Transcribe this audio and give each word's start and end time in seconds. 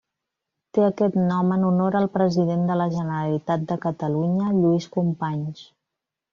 Té 0.77 0.85
aquest 0.85 1.17
nom 1.31 1.51
en 1.57 1.65
honor 1.67 1.97
al 1.99 2.09
president 2.15 2.65
de 2.71 2.79
la 2.81 2.89
Generalitat 2.97 3.69
de 3.73 3.79
Catalunya 3.87 4.59
Lluís 4.59 4.93
Companys. 4.99 5.65